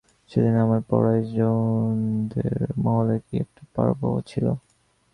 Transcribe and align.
সেদিন 0.31 0.55
আমাদের 0.57 0.87
পাড়ায় 0.89 1.23
জৈনদের 1.31 2.53
মহলে 2.77 3.15
কী 3.25 3.33
একটা 3.37 3.63
পরব 3.75 4.01
ছিল। 4.27 4.45